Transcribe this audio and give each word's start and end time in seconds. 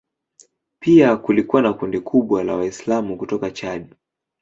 Pia 0.79 1.17
kulikuwa 1.17 1.61
na 1.61 1.73
kundi 1.73 1.99
kubwa 1.99 2.43
la 2.43 2.55
Waislamu 2.55 3.17
kutoka 3.17 3.51
Chad. 3.51 3.95